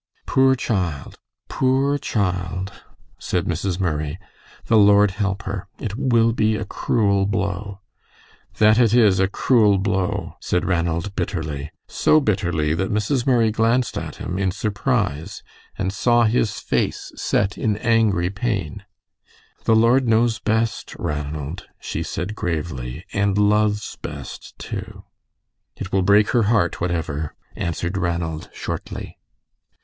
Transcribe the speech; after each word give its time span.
"Poor 0.25 0.55
child, 0.55 1.19
poor 1.47 1.99
child!" 1.99 2.71
said 3.19 3.45
Mrs. 3.45 3.79
Murray; 3.79 4.17
"the 4.65 4.75
Lord 4.79 5.11
help 5.11 5.43
her. 5.43 5.67
It 5.77 5.95
will 5.95 6.33
be 6.33 6.55
a 6.55 6.65
cruel 6.65 7.27
blow." 7.27 7.81
"That 8.57 8.79
it 8.79 8.95
is, 8.95 9.19
a 9.19 9.27
cruel 9.27 9.77
blow," 9.77 10.37
said 10.39 10.65
Ranald, 10.65 11.13
bitterly; 11.15 11.69
so 11.87 12.19
bitterly 12.19 12.73
that 12.73 12.91
Mrs. 12.91 13.27
Murray 13.27 13.51
glanced 13.51 13.95
at 13.95 14.15
him 14.15 14.39
in 14.39 14.49
surprise 14.49 15.43
and 15.77 15.93
saw 15.93 16.23
his 16.23 16.57
face 16.59 17.11
set 17.15 17.55
in 17.55 17.77
angry 17.77 18.31
pain. 18.31 18.83
"The 19.65 19.75
Lord 19.75 20.07
knows 20.07 20.39
best, 20.39 20.95
Ranald," 20.97 21.67
she 21.79 22.01
said, 22.01 22.33
gravely, 22.33 23.05
"and 23.13 23.37
loves 23.37 23.97
best, 23.97 24.57
too." 24.57 25.03
"It 25.77 25.91
will 25.91 26.01
break 26.01 26.29
her 26.29 26.45
heart, 26.49 26.81
whatever," 26.81 27.35
answered 27.55 27.97
Ranald, 27.97 28.49
shortly. 28.51 29.19